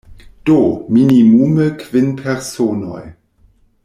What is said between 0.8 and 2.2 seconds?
minimume kvin